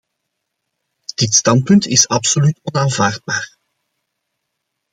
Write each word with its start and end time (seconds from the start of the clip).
Dit 1.15 1.33
standpunt 1.35 1.87
is 1.87 2.07
absoluut 2.07 2.59
onaanvaardbaar. 2.63 3.57